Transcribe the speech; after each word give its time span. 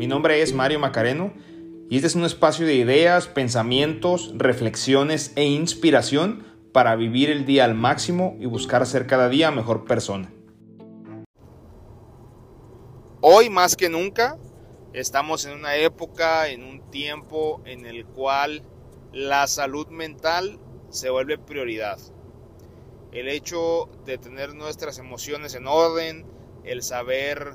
Mi 0.00 0.06
nombre 0.06 0.40
es 0.40 0.54
Mario 0.54 0.78
Macareno 0.78 1.34
y 1.90 1.96
este 1.96 2.06
es 2.06 2.14
un 2.14 2.24
espacio 2.24 2.64
de 2.64 2.72
ideas, 2.74 3.26
pensamientos, 3.26 4.32
reflexiones 4.34 5.34
e 5.36 5.44
inspiración 5.44 6.42
para 6.72 6.96
vivir 6.96 7.28
el 7.28 7.44
día 7.44 7.66
al 7.66 7.74
máximo 7.74 8.34
y 8.40 8.46
buscar 8.46 8.86
ser 8.86 9.06
cada 9.06 9.28
día 9.28 9.50
mejor 9.50 9.84
persona. 9.84 10.32
Hoy 13.20 13.50
más 13.50 13.76
que 13.76 13.90
nunca 13.90 14.38
estamos 14.94 15.44
en 15.44 15.58
una 15.58 15.76
época, 15.76 16.48
en 16.48 16.64
un 16.64 16.90
tiempo 16.90 17.60
en 17.66 17.84
el 17.84 18.06
cual 18.06 18.62
la 19.12 19.46
salud 19.48 19.88
mental 19.88 20.58
se 20.88 21.10
vuelve 21.10 21.36
prioridad. 21.36 21.98
El 23.12 23.28
hecho 23.28 23.90
de 24.06 24.16
tener 24.16 24.54
nuestras 24.54 24.98
emociones 24.98 25.54
en 25.54 25.66
orden, 25.66 26.24
el 26.64 26.82
saber 26.82 27.52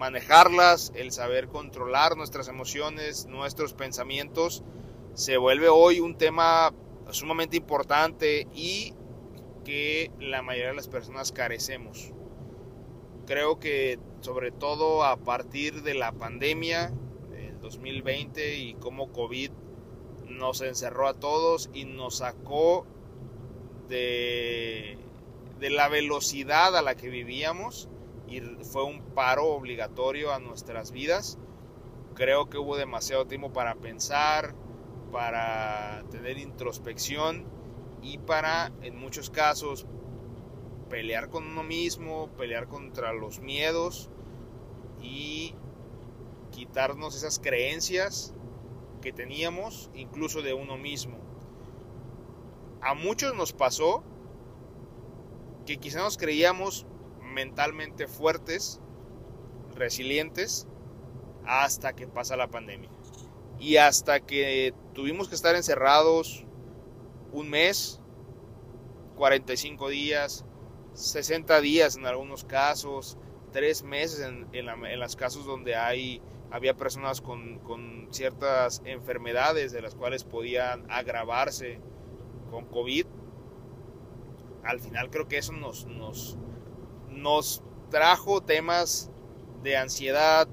manejarlas, 0.00 0.92
el 0.94 1.12
saber 1.12 1.48
controlar 1.48 2.16
nuestras 2.16 2.48
emociones, 2.48 3.26
nuestros 3.26 3.74
pensamientos, 3.74 4.64
se 5.12 5.36
vuelve 5.36 5.68
hoy 5.68 6.00
un 6.00 6.16
tema 6.16 6.72
sumamente 7.10 7.58
importante 7.58 8.48
y 8.54 8.94
que 9.62 10.10
la 10.18 10.40
mayoría 10.40 10.70
de 10.70 10.76
las 10.76 10.88
personas 10.88 11.32
carecemos. 11.32 12.14
Creo 13.26 13.60
que 13.60 13.98
sobre 14.22 14.50
todo 14.52 15.04
a 15.04 15.18
partir 15.18 15.82
de 15.82 15.92
la 15.92 16.12
pandemia 16.12 16.90
del 17.30 17.60
2020 17.60 18.56
y 18.56 18.74
cómo 18.74 19.12
COVID 19.12 19.50
nos 20.30 20.62
encerró 20.62 21.08
a 21.08 21.14
todos 21.20 21.68
y 21.74 21.84
nos 21.84 22.16
sacó 22.16 22.86
de, 23.90 24.96
de 25.58 25.68
la 25.68 25.88
velocidad 25.88 26.74
a 26.74 26.80
la 26.80 26.94
que 26.94 27.10
vivíamos, 27.10 27.90
fue 28.62 28.84
un 28.84 29.02
paro 29.14 29.46
obligatorio 29.46 30.32
a 30.32 30.38
nuestras 30.38 30.92
vidas. 30.92 31.38
Creo 32.14 32.48
que 32.48 32.58
hubo 32.58 32.76
demasiado 32.76 33.26
tiempo 33.26 33.52
para 33.52 33.74
pensar, 33.76 34.54
para 35.10 36.04
tener 36.10 36.38
introspección 36.38 37.44
y 38.02 38.18
para, 38.18 38.72
en 38.82 38.96
muchos 38.96 39.30
casos, 39.30 39.86
pelear 40.88 41.30
con 41.30 41.46
uno 41.46 41.62
mismo, 41.62 42.28
pelear 42.36 42.68
contra 42.68 43.12
los 43.12 43.40
miedos 43.40 44.10
y 45.00 45.54
quitarnos 46.50 47.16
esas 47.16 47.38
creencias 47.38 48.34
que 49.00 49.12
teníamos, 49.12 49.90
incluso 49.94 50.42
de 50.42 50.52
uno 50.52 50.76
mismo. 50.76 51.18
A 52.82 52.94
muchos 52.94 53.34
nos 53.34 53.52
pasó 53.52 54.02
que 55.66 55.78
quizá 55.78 56.00
nos 56.00 56.16
creíamos 56.16 56.86
mentalmente 57.30 58.06
fuertes, 58.06 58.80
resilientes, 59.74 60.66
hasta 61.46 61.94
que 61.94 62.06
pasa 62.06 62.36
la 62.36 62.48
pandemia. 62.48 62.90
Y 63.58 63.76
hasta 63.76 64.20
que 64.20 64.74
tuvimos 64.94 65.28
que 65.28 65.34
estar 65.34 65.54
encerrados 65.54 66.44
un 67.32 67.50
mes, 67.50 68.00
45 69.16 69.88
días, 69.88 70.44
60 70.94 71.60
días 71.60 71.96
en 71.96 72.06
algunos 72.06 72.44
casos, 72.44 73.18
tres 73.52 73.82
meses 73.82 74.20
en, 74.20 74.48
en, 74.52 75.00
los 75.00 75.16
casos 75.16 75.44
donde 75.44 75.74
hay, 75.74 76.22
había 76.50 76.74
personas 76.76 77.20
con, 77.20 77.58
con, 77.60 78.08
ciertas 78.10 78.82
enfermedades 78.84 79.72
de 79.72 79.82
las 79.82 79.94
cuales 79.94 80.24
podían 80.24 80.90
agravarse 80.90 81.80
con 82.50 82.66
COVID. 82.66 83.06
Al 84.64 84.80
final 84.80 85.10
creo 85.10 85.28
que 85.28 85.38
eso 85.38 85.52
nos, 85.52 85.86
nos, 85.86 86.36
nos 87.10 87.62
trajo 87.90 88.40
temas 88.40 89.10
de 89.62 89.76
ansiedad, 89.76 90.48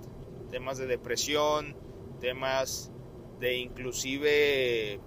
temas 0.49 0.77
de 0.77 0.87
depresión, 0.87 1.75
temas 2.19 2.91
de 3.39 3.57
inclusive 3.57 4.99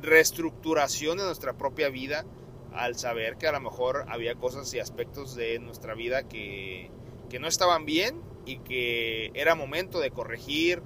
reestructuración 0.00 1.18
de 1.18 1.24
nuestra 1.24 1.56
propia 1.56 1.88
vida 1.88 2.24
al 2.72 2.96
saber 2.96 3.38
que 3.38 3.48
a 3.48 3.52
lo 3.52 3.60
mejor 3.60 4.04
había 4.08 4.34
cosas 4.34 4.72
y 4.74 4.78
aspectos 4.78 5.34
de 5.34 5.58
nuestra 5.58 5.94
vida 5.94 6.28
que, 6.28 6.90
que 7.30 7.38
no 7.38 7.48
estaban 7.48 7.86
bien 7.86 8.20
y 8.44 8.58
que 8.58 9.30
era 9.34 9.54
momento 9.54 9.98
de 9.98 10.10
corregir, 10.10 10.82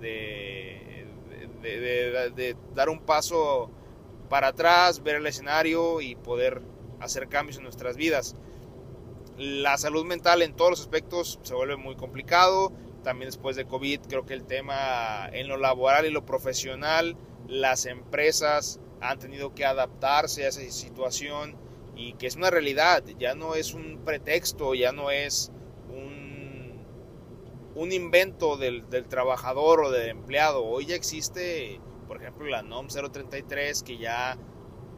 de, 0.00 1.06
de, 1.62 2.30
de, 2.34 2.56
dar 2.74 2.88
un 2.88 3.00
paso 3.00 3.70
para 4.28 4.48
atrás, 4.48 5.02
ver 5.02 5.16
el 5.16 5.26
escenario 5.26 6.00
y 6.00 6.16
poder 6.16 6.60
hacer 7.02 7.28
cambios 7.28 7.58
en 7.58 7.64
nuestras 7.64 7.96
vidas. 7.96 8.36
La 9.36 9.78
salud 9.78 10.04
mental 10.04 10.42
en 10.42 10.54
todos 10.54 10.70
los 10.70 10.80
aspectos 10.80 11.38
se 11.42 11.54
vuelve 11.54 11.76
muy 11.76 11.96
complicado. 11.96 12.72
También 13.02 13.28
después 13.28 13.56
de 13.56 13.66
COVID 13.66 14.00
creo 14.08 14.24
que 14.24 14.34
el 14.34 14.44
tema 14.44 15.28
en 15.32 15.48
lo 15.48 15.56
laboral 15.56 16.06
y 16.06 16.10
lo 16.10 16.24
profesional, 16.24 17.16
las 17.48 17.86
empresas 17.86 18.80
han 19.00 19.18
tenido 19.18 19.54
que 19.54 19.64
adaptarse 19.64 20.44
a 20.44 20.48
esa 20.48 20.60
situación 20.70 21.56
y 21.96 22.14
que 22.14 22.26
es 22.26 22.36
una 22.36 22.50
realidad, 22.50 23.02
ya 23.18 23.34
no 23.34 23.54
es 23.54 23.74
un 23.74 24.02
pretexto, 24.04 24.74
ya 24.74 24.92
no 24.92 25.10
es 25.10 25.50
un, 27.74 27.90
invento 27.90 28.56
del, 28.56 28.88
del 28.88 29.08
trabajador 29.08 29.80
o 29.80 29.90
del 29.90 30.10
empleado. 30.10 30.64
Hoy 30.64 30.86
ya 30.86 30.94
existe, 30.94 31.80
por 32.06 32.18
ejemplo, 32.18 32.46
la 32.46 32.62
NOM 32.62 32.86
033 32.86 33.82
que 33.82 33.98
ya 33.98 34.38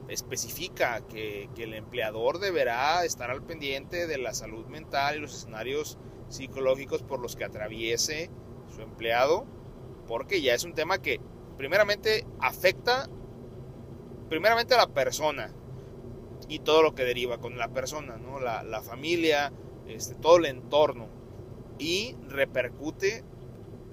especifica 0.09 1.06
que, 1.06 1.48
que, 1.54 1.65
el 1.65 1.75
empleador 1.75 2.38
deberá 2.38 3.04
estar 3.04 3.31
al 3.31 3.42
pendiente 3.42 4.06
de 4.06 4.19
la 4.19 4.34
salud 4.34 4.66
mental 4.66 5.16
y 5.16 5.20
los 5.20 5.34
escenarios 5.34 5.98
psicológicos 6.28 7.03
por 7.03 7.20
los 7.20 7.37
que 7.37 7.44
atraviese 7.44 8.31
su 8.75 8.82
empleado, 8.82 9.47
porque 10.06 10.42
ya 10.42 10.54
es 10.54 10.65
un 10.65 10.75
tema 10.75 11.00
que 11.00 11.20
primeramente 11.56 12.26
afecta 12.41 13.09
primeramente 14.28 14.75
a 14.75 14.78
la 14.78 14.88
persona 14.88 15.53
y 16.48 16.59
todo 16.59 16.82
lo 16.82 16.94
que 16.94 17.04
deriva 17.04 17.38
con 17.38 17.56
la 17.56 17.69
persona, 17.69 18.16
¿no? 18.16 18.41
la, 18.41 18.62
la 18.62 18.82
familia, 18.82 19.53
este, 19.86 20.15
todo 20.15 20.38
el 20.38 20.47
entorno 20.47 21.09
y 21.78 22.16
repercute 22.28 23.25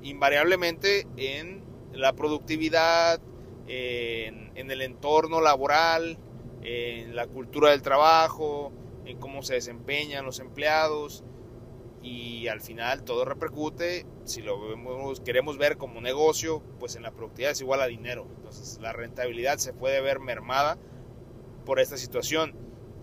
invariablemente 0.01 1.07
en 1.17 1.63
la 1.93 2.13
productividad, 2.13 3.19
en, 3.71 4.51
en, 4.55 4.69
el 4.69 4.81
entorno 4.81 5.39
laboral, 5.39 6.17
en 6.61 7.15
la 7.15 7.27
cultura 7.27 7.71
del 7.71 7.81
trabajo, 7.81 8.73
en 9.05 9.17
cómo 9.17 9.43
se 9.43 9.55
desempeñan 9.55 10.25
los 10.25 10.39
empleados 10.39 11.23
y 12.03 12.47
al 12.47 12.61
final 12.61 13.03
todo 13.03 13.25
repercute, 13.25 14.05
si 14.25 14.41
lo 14.41 14.59
vemos, 14.69 15.21
queremos 15.21 15.57
ver 15.57 15.77
como 15.77 16.01
negocio, 16.01 16.63
pues 16.79 16.95
en 16.95 17.03
la 17.03 17.11
productividad 17.11 17.51
es 17.51 17.61
igual 17.61 17.81
a 17.81 17.87
dinero, 17.87 18.27
entonces 18.37 18.79
la 18.81 18.91
rentabilidad 18.91 19.57
se 19.57 19.73
puede 19.73 20.01
ver 20.01 20.19
mermada 20.19 20.77
por 21.65 21.79
esta 21.79 21.97
situación. 21.97 22.55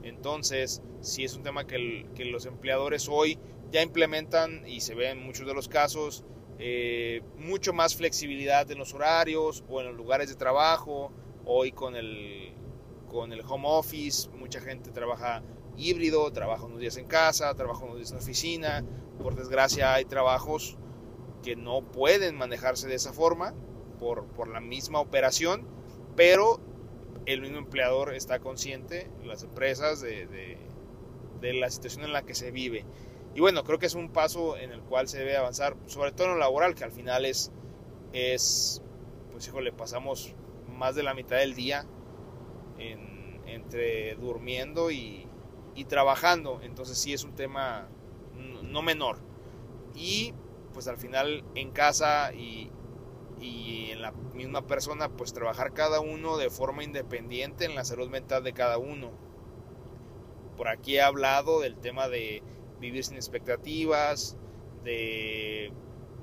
Entonces, 0.03 0.83
si 1.01 1.25
es 1.25 1.35
un 1.35 1.43
tema 1.43 1.67
que, 1.67 2.07
que 2.15 2.25
los 2.25 2.47
empleadores 2.47 3.09
hoy 3.09 3.39
ya 3.71 3.83
implementan 3.83 4.67
y 4.67 4.81
se 4.81 4.95
ve 4.95 5.11
en 5.11 5.25
muchos 5.25 5.47
de 5.47 5.55
los 5.55 5.69
casos, 5.69 6.25
eh, 6.59 7.23
mucho 7.37 7.73
más 7.73 7.95
flexibilidad 7.95 8.71
en 8.71 8.79
los 8.79 8.95
horarios 8.95 9.65
o 9.69 9.81
en 9.81 9.87
los 9.89 9.97
lugares 9.97 10.29
de 10.29 10.35
trabajo. 10.35 11.13
Hoy 11.45 11.73
con 11.73 11.97
el, 11.97 12.53
con 13.09 13.33
el 13.33 13.41
home 13.41 13.67
office, 13.67 14.29
mucha 14.31 14.61
gente 14.61 14.91
trabaja 14.91 15.43
híbrido, 15.77 16.31
trabaja 16.33 16.65
unos 16.65 16.81
días 16.81 16.97
en 16.97 17.07
casa, 17.07 17.55
trabaja 17.55 17.85
unos 17.85 17.97
días 17.97 18.11
en 18.11 18.19
oficina. 18.19 18.85
Por 19.23 19.35
desgracia 19.35 19.95
hay 19.95 20.05
trabajos 20.05 20.77
que 21.43 21.57
no 21.57 21.83
pueden 21.83 22.37
manejarse 22.37 22.89
de 22.89 22.97
esa 22.97 23.13
forma 23.13 23.55
por, 23.99 24.27
por 24.27 24.49
la 24.49 24.61
misma 24.61 25.01
operación, 25.01 25.67
pero 26.17 26.61
el 27.27 27.41
mismo 27.41 27.59
empleador 27.59 28.15
está 28.15 28.41
consciente, 28.41 29.11
las 29.25 29.43
empresas, 29.43 30.01
de, 30.01 30.27
de, 30.27 30.59
de 31.41 31.53
la 31.55 31.71
situación 31.71 32.05
en 32.05 32.13
la 32.13 32.23
que 32.23 32.35
se 32.35 32.51
vive. 32.51 32.85
Y 33.39 33.41
bueno, 33.41 33.63
creo 33.63 33.79
que 33.79 33.87
es 33.87 33.95
un 33.95 34.09
paso 34.09 34.57
en 34.57 34.73
el 34.73 34.81
cual 34.81 35.07
se 35.07 35.19
debe 35.19 35.37
avanzar, 35.37 35.77
sobre 35.87 36.11
todo 36.11 36.27
en 36.27 36.33
lo 36.33 36.39
laboral, 36.41 36.75
que 36.75 36.83
al 36.83 36.91
final 36.91 37.25
es, 37.25 37.53
es 38.13 38.83
pues 39.31 39.47
híjole, 39.47 39.71
pasamos 39.71 40.35
más 40.67 40.97
de 40.97 41.05
la 41.05 41.15
mitad 41.15 41.37
del 41.37 41.55
día 41.55 41.87
en, 42.81 43.41
entre 43.47 44.17
durmiendo 44.17 44.91
y, 44.91 45.29
y, 45.77 45.85
trabajando. 45.85 46.59
Entonces 46.65 46.99
sí 46.99 47.13
es 47.13 47.23
un 47.23 47.37
tema 47.37 47.87
no 48.65 48.83
menor. 48.83 49.21
Y 49.95 50.35
pues 50.73 50.89
al 50.89 50.97
final 50.97 51.45
en 51.55 51.71
casa 51.71 52.33
y, 52.35 52.73
y 53.41 53.93
en 53.93 54.03
la 54.03 54.11
misma 54.11 54.67
persona, 54.67 55.11
pues 55.11 55.33
trabajar 55.33 55.75
cada 55.75 56.01
uno 56.01 56.39
de 56.39 56.51
forma 56.51 56.83
independiente 56.83 57.67
en 57.67 57.77
la 57.77 57.85
salud 57.85 58.09
mental 58.09 58.43
de 58.43 58.53
cada 58.53 58.79
uno. 58.79 59.13
Por 60.57 60.67
aquí 60.67 60.97
he 60.97 61.03
hablado 61.03 61.61
del 61.61 61.79
tema 61.79 62.09
de 62.09 62.43
vivir 62.81 63.05
sin 63.05 63.17
expectativas, 63.17 64.37
de 64.85 65.73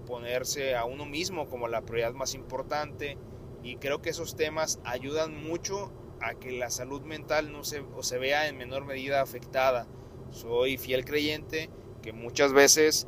ponerse 0.05 0.75
a 0.75 0.85
uno 0.85 1.05
mismo 1.05 1.47
como 1.49 1.67
la 1.67 1.81
prioridad 1.81 2.13
más 2.13 2.33
importante 2.33 3.17
y 3.63 3.77
creo 3.77 4.01
que 4.01 4.11
esos 4.11 4.35
temas 4.35 4.79
ayudan 4.83 5.43
mucho 5.43 5.91
a 6.21 6.35
que 6.35 6.51
la 6.51 6.69
salud 6.69 7.01
mental 7.01 7.51
no 7.51 7.63
se, 7.63 7.79
o 7.79 8.03
se 8.03 8.17
vea 8.17 8.47
en 8.47 8.57
menor 8.57 8.85
medida 8.85 9.21
afectada. 9.21 9.87
Soy 10.29 10.77
fiel 10.77 11.05
creyente 11.05 11.69
que 12.01 12.13
muchas 12.13 12.53
veces 12.53 13.07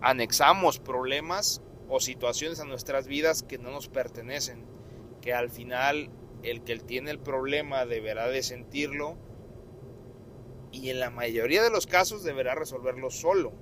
anexamos 0.00 0.78
problemas 0.78 1.62
o 1.88 2.00
situaciones 2.00 2.60
a 2.60 2.64
nuestras 2.64 3.08
vidas 3.08 3.42
que 3.42 3.58
no 3.58 3.70
nos 3.70 3.88
pertenecen, 3.88 4.64
que 5.20 5.34
al 5.34 5.50
final 5.50 6.10
el 6.42 6.62
que 6.62 6.78
tiene 6.78 7.10
el 7.10 7.18
problema 7.18 7.84
deberá 7.84 8.28
de 8.28 8.42
sentirlo 8.42 9.16
y 10.80 10.90
en 10.90 11.00
la 11.00 11.10
mayoría 11.10 11.62
de 11.62 11.70
los 11.70 11.86
casos 11.86 12.22
deberá 12.22 12.54
resolverlo 12.54 13.10
solo. 13.10 13.52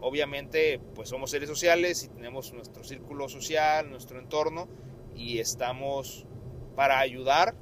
Obviamente, 0.00 0.80
pues 0.94 1.08
somos 1.08 1.30
seres 1.30 1.48
sociales 1.48 2.04
y 2.04 2.08
tenemos 2.08 2.52
nuestro 2.52 2.84
círculo 2.84 3.28
social, 3.28 3.90
nuestro 3.90 4.18
entorno 4.18 4.68
y 5.14 5.38
estamos 5.38 6.26
para 6.74 6.98
ayudar 6.98 7.54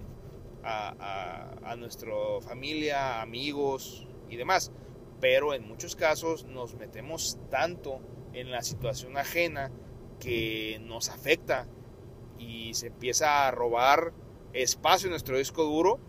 a, 0.62 1.54
a 1.62 1.76
nuestra 1.76 2.12
familia, 2.40 3.22
amigos 3.22 4.08
y 4.28 4.36
demás. 4.36 4.72
Pero 5.20 5.54
en 5.54 5.66
muchos 5.68 5.94
casos 5.94 6.44
nos 6.44 6.74
metemos 6.74 7.38
tanto 7.50 8.00
en 8.32 8.50
la 8.50 8.62
situación 8.62 9.16
ajena 9.16 9.70
que 10.18 10.80
nos 10.82 11.08
afecta 11.08 11.68
y 12.38 12.74
se 12.74 12.88
empieza 12.88 13.46
a 13.46 13.50
robar 13.50 14.12
espacio 14.52 15.06
en 15.06 15.10
nuestro 15.10 15.38
disco 15.38 15.64
duro 15.64 16.00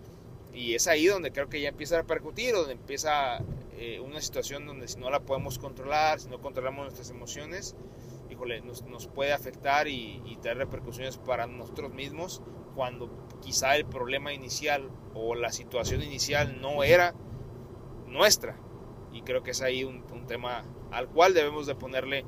y 0.55 0.73
es 0.73 0.87
ahí 0.87 1.05
donde 1.05 1.31
creo 1.31 1.49
que 1.49 1.59
ya 1.61 1.69
empieza 1.69 1.95
a 1.95 1.99
repercutir, 1.99 2.55
donde 2.55 2.73
empieza 2.73 3.39
eh, 3.77 3.99
una 3.99 4.21
situación 4.21 4.65
donde 4.65 4.87
si 4.87 4.97
no 4.97 5.09
la 5.09 5.19
podemos 5.19 5.59
controlar, 5.59 6.19
si 6.19 6.29
no 6.29 6.39
controlamos 6.39 6.85
nuestras 6.85 7.09
emociones, 7.09 7.75
híjole, 8.29 8.61
nos, 8.61 8.83
nos 8.83 9.07
puede 9.07 9.33
afectar 9.33 9.87
y, 9.87 10.21
y, 10.25 10.37
tener 10.37 10.57
repercusiones 10.57 11.17
para 11.17 11.45
nosotros 11.45 11.93
mismos 11.93 12.41
cuando 12.73 13.09
quizá 13.41 13.75
el 13.75 13.85
problema 13.85 14.33
inicial 14.33 14.89
o 15.13 15.35
la 15.35 15.51
situación 15.51 16.01
inicial 16.01 16.61
no 16.61 16.83
era 16.83 17.13
nuestra. 18.07 18.57
Y 19.11 19.21
creo 19.21 19.43
que 19.43 19.51
es 19.51 19.61
ahí 19.61 19.83
un, 19.83 20.03
un 20.11 20.25
tema 20.25 20.63
al 20.91 21.09
cual 21.09 21.33
debemos 21.33 21.67
de 21.67 21.75
ponerle 21.75 22.25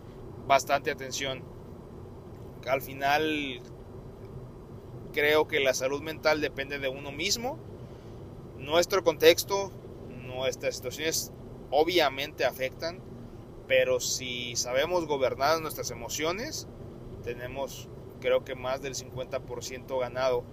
bastante 0.48 0.92
atención. 0.92 1.44
Al 2.68 2.82
final 2.82 3.62
creo 5.14 5.48
que 5.48 5.60
la 5.60 5.74
salud 5.74 6.02
mental 6.02 6.42
depende 6.42 6.80
de 6.80 6.90
uno 6.90 7.12
mismo. 7.12 7.58
Nuestro 8.58 9.04
contexto, 9.04 9.72
nuestras 10.10 10.76
situaciones 10.76 11.32
obviamente 11.70 12.46
afectan, 12.46 13.00
pero 13.68 14.00
si 14.00 14.56
sabemos 14.56 15.06
gobernar 15.06 15.62
nuestras 15.62 15.92
emociones, 15.92 16.68
tenemos 17.24 17.90
creo 18.20 18.44
que 18.44 18.56
más 18.56 18.82
del 18.82 18.96
50% 18.96 20.00
ganado. 20.00 20.44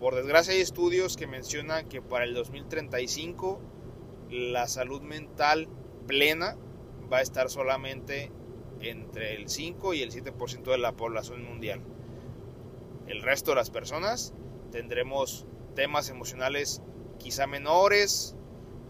Por 0.00 0.14
desgracia 0.14 0.52
hay 0.52 0.60
estudios 0.60 1.16
que 1.16 1.26
mencionan 1.26 1.88
que 1.88 2.02
para 2.02 2.24
el 2.24 2.34
2035 2.34 3.60
la 4.30 4.66
salud 4.66 5.00
mental 5.02 5.68
plena 6.06 6.56
va 7.12 7.18
a 7.18 7.22
estar 7.22 7.48
solamente 7.48 8.32
entre 8.80 9.34
el 9.34 9.48
5 9.48 9.94
y 9.94 10.02
el 10.02 10.12
7% 10.12 10.64
de 10.64 10.78
la 10.78 10.92
población 10.92 11.44
mundial. 11.44 11.80
El 13.06 13.22
resto 13.22 13.52
de 13.52 13.56
las 13.56 13.70
personas 13.70 14.34
tendremos 14.72 15.46
temas 15.74 16.10
emocionales 16.10 16.82
quizá 17.18 17.46
menores, 17.46 18.36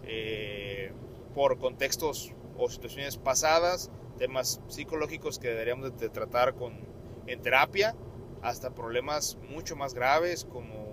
eh, 0.05 0.93
por 1.34 1.58
contextos 1.58 2.32
o 2.56 2.70
situaciones 2.70 3.17
pasadas, 3.19 3.90
temas 4.19 4.61
psicológicos 4.69 5.38
que 5.38 5.49
deberíamos 5.49 5.99
de 5.99 6.08
tratar 6.08 6.55
con, 6.55 6.81
en 7.26 7.43
terapia, 7.43 7.94
hasta 8.43 8.75
problemas 8.75 9.37
mucho 9.50 9.76
más 9.76 9.94
graves 9.94 10.44
como 10.44 10.87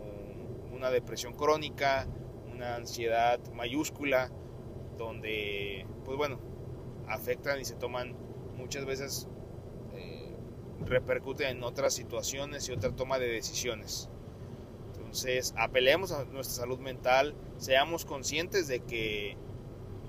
una 0.71 0.89
depresión 0.89 1.33
crónica, 1.33 2.07
una 2.51 2.75
ansiedad 2.75 3.39
mayúscula, 3.53 4.31
donde, 4.97 5.85
pues 6.03 6.17
bueno, 6.17 6.39
afectan 7.07 7.59
y 7.59 7.65
se 7.65 7.75
toman 7.75 8.15
muchas 8.55 8.85
veces 8.85 9.27
eh, 9.93 10.35
repercuten 10.85 11.57
en 11.57 11.63
otras 11.63 11.93
situaciones 11.93 12.67
y 12.69 12.71
otra 12.71 12.95
toma 12.95 13.19
de 13.19 13.27
decisiones. 13.27 14.09
Entonces, 15.13 15.53
apelemos 15.59 16.11
a 16.11 16.25
nuestra 16.25 16.63
salud 16.63 16.79
mental, 16.79 17.35
seamos 17.59 18.03
conscientes 18.03 18.67
de 18.67 18.79
que 18.79 19.37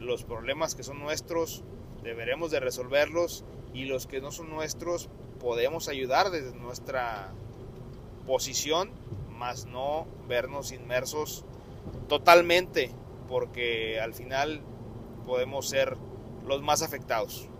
los 0.00 0.24
problemas 0.24 0.74
que 0.74 0.82
son 0.82 0.98
nuestros 0.98 1.62
deberemos 2.02 2.50
de 2.50 2.58
resolverlos 2.58 3.44
y 3.74 3.84
los 3.84 4.06
que 4.06 4.22
no 4.22 4.32
son 4.32 4.48
nuestros 4.48 5.10
podemos 5.40 5.88
ayudar 5.88 6.30
desde 6.30 6.56
nuestra 6.56 7.34
posición, 8.26 8.92
más 9.28 9.66
no 9.66 10.06
vernos 10.26 10.72
inmersos 10.72 11.44
totalmente, 12.08 12.90
porque 13.28 14.00
al 14.00 14.14
final 14.14 14.62
podemos 15.26 15.68
ser 15.68 15.98
los 16.46 16.62
más 16.62 16.80
afectados. 16.80 17.50